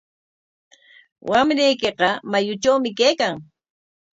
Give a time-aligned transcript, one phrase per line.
[1.29, 3.35] Wamraykiqa mayutrawmi kaykan.